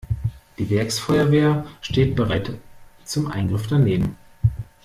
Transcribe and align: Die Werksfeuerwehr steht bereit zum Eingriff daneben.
Die 0.57 0.67
Werksfeuerwehr 0.71 1.63
steht 1.79 2.15
bereit 2.15 2.57
zum 3.05 3.27
Eingriff 3.29 3.67
daneben. 3.67 4.17